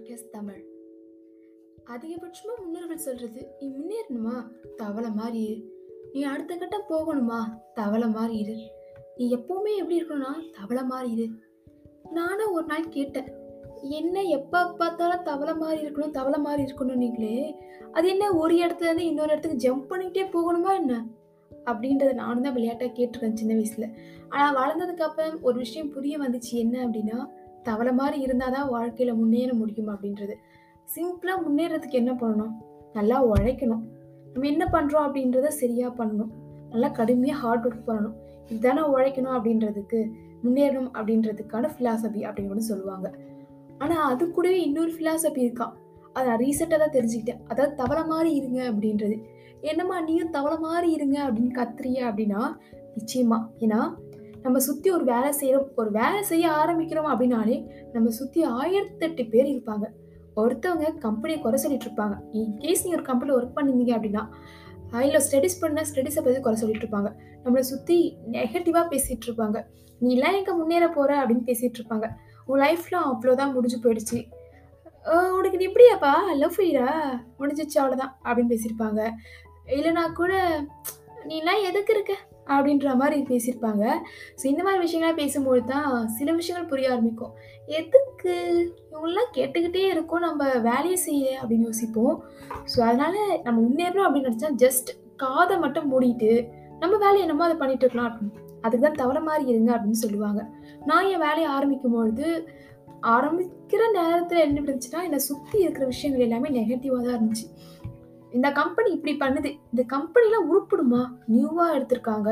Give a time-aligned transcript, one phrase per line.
[0.00, 0.60] Podcast Tamil.
[1.86, 4.36] அதிகபட்சமாக முன்னோர்கள் சொல்கிறது நீ முன்னேறணுமா?
[4.76, 5.56] தவளை மாதிரி இரு.
[6.12, 7.40] நீ அடுத்த கட்டம் போகணுமா?
[7.74, 8.70] தவளை மாதிரி
[9.16, 11.34] நீ எப்போவுமே எப்படி இருக்கணும்னா தவளை மாதிரி
[12.10, 13.32] நானும் ஒரு நாள் கேட்டேன்
[13.82, 17.54] என்ன எப்போ பார்த்தாலும் தவளை மாதிரி இருக்கணும் தவளை மாதிரி இருக்கணும் நீங்களே
[17.92, 21.06] அது என்ன ஒரு இடத்துல இருந்து இன்னொரு இடத்துக்கு ஜம்ப் பண்ணிக்கிட்டே போகணுமா என்ன?
[21.64, 23.94] அப்படின்றத நானும் தான் விளையாட்டாக கேட்டிருக்கேன் சின்ன வயசில்.
[24.28, 26.52] ஆனால் வளர்ந்ததுக்கப்புறம் ஒரு விஷயம் புரிய வந்துச்சு.
[26.52, 27.18] என்ன அப்படின்னா
[27.64, 30.34] தவளை மாதிரி இருந்தால் தான் வாழ்க்கையில் முன்னேற முடியும் அப்படின்றது.
[30.94, 32.52] சிம்பிளாக முன்னேறதுக்கு என்ன பண்ணணும்?
[32.94, 33.82] நல்லா உழைக்கணும்.
[34.32, 36.30] நம்ம என்ன பண்ணுறோம் அப்படின்றத சரியாக பண்ணணும்.
[36.72, 38.16] நல்லா கடுமையாக ஹார்ட் ஒர்க் பண்ணணும்.
[38.50, 40.00] இதுதானே உழைக்கணும் அப்படின்றதுக்கு
[40.44, 43.08] முன்னேறணும் அப்படின்றதுக்கான ஃபிலாசபி அப்படின்னு கூட சொல்லுவாங்க.
[43.78, 45.74] ஆனால் அது கூடவே இன்னொரு ஃபிலாசபி இருக்கான்
[46.12, 47.40] அதை நான் ரீசெண்டாக தான் தெரிஞ்சுக்கிட்டேன்.
[47.50, 49.16] அதாவது தவளை மாதிரி இருங்க அப்படின்றது.
[49.70, 52.40] என்னம்மா நீயும் தவளை மாதிரி இருங்க அப்படின்னு கத்துறிய அப்படின்னா
[52.96, 53.38] நிச்சயமா.
[53.64, 53.80] ஏன்னா
[54.44, 57.56] நம்ம சுற்றி ஒரு வேலை செய்கிறோம் ஒரு வேலை செய்ய ஆரம்பிக்கிறோம் அப்படின்னாலே
[57.94, 59.86] நம்ம சுற்றி ஆயிரத்தெட்டு பேர் இருப்பாங்க.
[60.40, 62.16] ஒருத்தவங்க கம்பெனியை குறை சொல்லிட்டு இருப்பாங்க.
[62.40, 64.24] இன்கேஸ் நீ ஒரு கம்பெனியில் ஒர்க் பண்ணீங்க அப்படின்னா
[65.06, 67.10] இல்லை ஸ்டடிஸ் பண்ண ஸ்டடிஸை பற்றி குறை சொல்லிட்டு இருப்பாங்க.
[67.44, 67.96] நம்மளை சுற்றி
[68.36, 69.58] நெகட்டிவாக பேசிகிட்டு இருப்பாங்க.
[70.00, 72.06] நீ எல்லாம் எங்கே முன்னேற போகிற அப்படின்னு பேசிகிட்டு இருப்பாங்க.
[72.48, 74.18] உன் லைஃப்லாம் அவ்வளோதான் முடிஞ்சு போயிடுச்சு.
[75.36, 76.88] உனக்கு நீ இப்படியாப்பா லவ் ஃபெயிலா
[77.40, 79.02] முடிஞ்சிச்சு அவ்வளோதான் அப்படின்னு பேசியிருப்பாங்க.
[79.76, 80.32] இல்லைனா கூட
[81.28, 82.12] நீலாம் எதுக்கு இருக்க?
[82.54, 83.84] அப்படின்ற மாதிரி பேசியிருப்பாங்க.
[84.40, 87.34] ஸோ இந்த மாதிரி விஷயங்கள்லாம் பேசும்போது தான் சில விஷயங்கள் புரிய ஆரம்பிக்கும்.
[87.68, 88.34] எதுக்கு?
[88.92, 90.20] இவங்களாம் கேட்டுக்கிட்டே இருக்கோம்.
[90.20, 92.16] நம்ம வேலையை செய்ய அப்படின்னு யோசிப்போம்.
[92.72, 96.32] ஸோ அதனால் நம்ம முன்னேறோம் அப்படின்னு நினச்சா ஜஸ்ட் காதை மட்டும் மூடிட்டு
[96.82, 98.34] நம்ம வேலையை என்னமோ அதை பண்ணிட்டு இருக்கலாம் அப்படின்னு.
[98.64, 100.40] அதுக்கு தான் தவற மாதிரி இருங்க அப்படின்னு சொல்லுவாங்க.
[100.86, 102.28] நான் என் வேலையை ஆரம்பிக்கும் பொழுது
[103.16, 107.46] ஆரம்பிக்கிற நேரத்தில் என்ன இருந்துச்சுன்னா என்னை சுற்றி இருக்கிற விஷயங்கள் எல்லாமே நெகட்டிவாக தான் இருந்துச்சு.
[108.36, 109.50] இந்த கம்பெனி இப்படி பண்ணுது.
[109.72, 111.02] இந்த கம்பெனிலாம் உருப்பிடுமா?
[111.34, 112.30] நியூவாக எடுத்திருக்காங்க.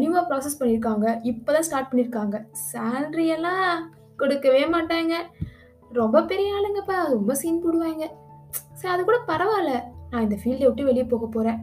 [0.00, 1.06] நியூவாக ப்ராசஸ் பண்ணியிருக்காங்க.
[1.30, 2.38] இப்போ தான் ஸ்டார்ட் பண்ணியிருக்காங்க
[2.70, 3.66] சேல்ரியெல்லாம்
[4.22, 5.14] கொடுக்கவே மாட்டாங்க.
[6.00, 6.98] ரொம்ப பெரிய ஆளுங்கப்பா.
[7.16, 8.04] ரொம்ப சீன் போடுவாங்க.
[8.78, 9.72] சரி அது கூட பரவாயில்ல.
[10.12, 11.60] நான் இந்த ஃபீல்டை விட்டு வெளியே போக போகிறேன்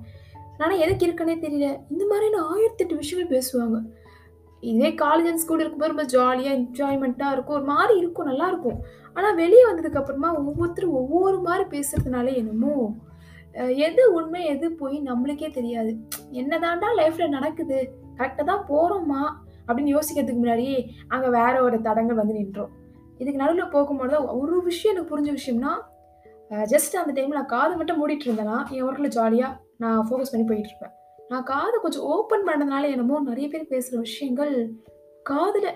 [0.61, 1.67] ஆனால் எதுக்கு இருக்கேனே தெரியல.
[1.93, 3.77] இந்த மாதிரியான ஆயிரத்தெட்டு விஷயங்கள் பேசுவாங்க.
[4.63, 7.57] இதே காலேஜ் அண்ட் ஸ்கூல் இருக்கும்போது ரொம்ப ஜாலியாக என்ஜாய்மெண்ட்டாக இருக்கும்.
[7.59, 8.29] ஒரு மாதிரி இருக்கும்.
[8.31, 8.79] நல்லாயிருக்கும்
[9.17, 12.73] ஆனால் வெளியே வந்ததுக்கப்புறமா ஒவ்வொருத்தரும் ஒவ்வொரு மாதிரி பேசுகிறதுனால என்னமோ
[13.85, 15.91] எது உண்மை எது போய் நம்மளுக்கே தெரியாது.
[16.41, 17.79] என்னதாண்டா லைஃப்பில் நடக்குது?
[18.19, 19.21] கரெக்டாக தான் போகிறோமா
[19.67, 20.77] அப்படின்னு யோசிக்கிறதுக்கு முன்னாடியே
[21.13, 22.71] அங்கே வேற ஒரு தடங்கள் வந்து நின்றோம்.
[23.21, 25.73] இதுக்கு நடுவில் போகும்போது தான் ஒரு விஷயம் எனக்கு புரிஞ்ச விஷயம்னா
[26.73, 30.71] ஜஸ்ட் அந்த டைமில் நான் காது மட்டும் மூடிட்டு இருந்தேன்னா என் ஒர்க்கில் ஜாலியாக நான் ஃபோக்கஸ் பண்ணி போயிட்டு
[30.71, 30.93] இருப்பேன்.
[31.31, 34.53] நான் காதை கொஞ்சம் ஓப்பன் பண்ணதுனால என்னமோ நிறைய பேர் பேசுகிற விஷயங்கள்
[35.31, 35.69] காதில்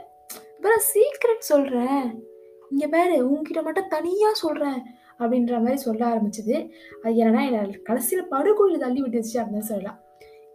[0.55, 2.05] இப்போ சீக்ரெட் சொல்கிறேன்
[2.71, 4.79] இங்கே பாரு உங்ககிட்ட மட்டும் தனியாக சொல்கிறேன்
[5.19, 6.69] அப்படின்ற மாதிரி சொல்ல ஆரம்பிச்சது.
[7.03, 9.99] அது என்னன்னா என்னை கடைசியில் படுகொழியில் தள்ளி விட்டுச்சு அப்படின்னு சொல்லலாம்.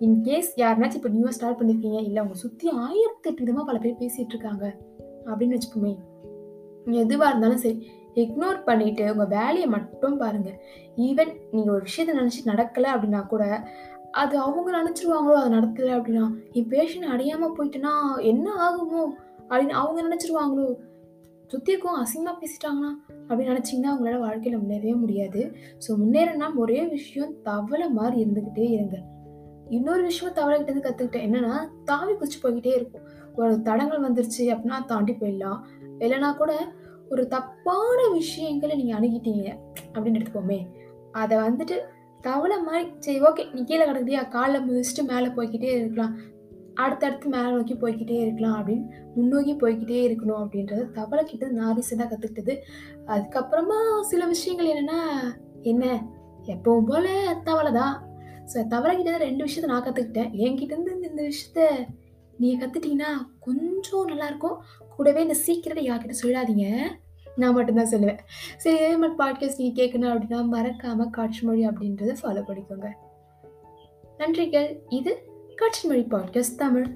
[0.00, 4.76] இன்கேஸ் யாருனாச்சும் இப்போ நியூவாக ஸ்டார்ட் பண்ணியிருக்கீங்க இல்லை அவங்க சுற்றி ஆயிரத்தெட்டு விதமாக பல பேர் பேசிகிட்டு இருக்காங்க
[5.26, 5.96] அப்படின்னு வச்சுப்போமே
[6.92, 10.60] எதுவாக இருந்தாலும் சரி இக்னோர் பண்ணிட்டு உங்கள் வேலையை மட்டும் பாருங்கள்
[10.96, 13.70] ஈவன் நீங்கள் ஒரு விஷயத்தை நினச்சி நடக்கலை அப்படின்னா கூட
[14.10, 19.02] அது அவங்க நினச்சிருவாங்களோ அது நடக்கலை அப்படின்னா என் பேஷண்ட் அடையாமல் போயிட்டுனா என்ன ஆகுமோ?
[19.48, 20.74] அப்படின்னு அவங்க நினச்சிருவாங்களோ?
[21.46, 22.90] சுற்றிக்கும் அசிங்கமாக பேசிட்டாங்கன்னா
[23.28, 25.40] அப்படின்னு நினச்சிங்கன்னா உங்களால் வாழ்க்கையில் முன்னேறவே முடியாது.
[25.84, 28.98] ஸோ முன்னேறனா ஒரே விஷயம் தவளை மாதிரி இருந்துக்கிட்டே இருங்க.
[29.76, 33.06] இன்னொரு விஷயம் தவளைகிட்டேருந்து கற்றுக்கிட்டேன் என்னென்னா தாவி குச்சி போய்கிட்டே இருக்கும்.
[33.40, 35.60] ஒரு தடங்கள் வந்துருச்சு அப்படின்னா தாண்டி போயிடலாம்.
[36.04, 36.52] இல்லைனா கூட
[37.12, 39.46] ஒரு தப்பான விஷயங்களை நீங்கள் அணுகிட்டீங்க
[39.94, 40.58] அப்படின்னு எடுத்துக்கோமே.
[41.20, 41.76] அதை வந்துட்டு
[42.26, 46.14] தவளை மாதிரி சரி ஓகே நீ கீழே கிடக்குதியா காலில் மிதிச்சுட்டு மேலே போய்க்கிட்டே இருக்கலாம்.
[46.78, 48.84] அடுத்தடுத்து மேலே நோக்கி போய்கிட்டே இருக்கலாம் அப்படின்னு
[49.14, 52.56] முன்னோக்கி போய்க்கிட்டே இருக்கணும் அப்படின்றது தவளை கிட்ட நான் ரீசெண்டாக கற்றுக்கிட்டது
[53.06, 55.00] அதுக்கப்புறமா சில விஷயங்கள் என்னென்னா
[55.62, 56.06] என்ன?
[56.46, 58.08] எப்பவும் போல தவளை தான்.
[58.54, 61.86] ஸோ தவளை கிட்ட ரெண்டு விஷயத்த நான் கற்றுக்கிட்டேன் என்கிட்டேருந்து இந்த- விஷயத்த
[62.38, 64.56] நீங்கள் கற்றுட்டிங்கன்னா கொஞ்சம் நல்லாயிருக்கும்
[64.96, 66.80] கூடவே இந்த சீக்கிரட்டை யார்கிட்ட சொல்லாதீங்க.
[67.36, 68.18] நான் மட்டும்தான் சொல்லுவேன்.
[68.56, 72.88] சரி இதே மாதிரி பாட்காஸ்ட் நீங்கள் கேட்கணும் அப்படின்னா மறக்காமல் காட்சி மொழி அப்படின்றத ஃபாலோ பண்ணிக்கோங்க.
[74.18, 74.78] நன்றிகள்.
[74.88, 75.12] இது
[75.58, 76.86] காற்றின் மொழி பாட்காஸ்ட் தமிழ்.